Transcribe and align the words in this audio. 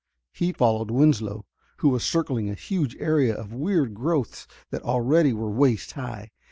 He 0.33 0.51
followed 0.51 0.89
Winslow, 0.89 1.45
who 1.77 1.89
was 1.89 2.03
circling 2.03 2.49
a 2.49 2.55
huge 2.55 2.95
area 2.95 3.35
of 3.35 3.53
weird 3.53 3.93
growths 3.93 4.47
that 4.71 4.81
already 4.81 5.31
were 5.31 5.51
waist 5.51 5.91
high. 5.91 6.31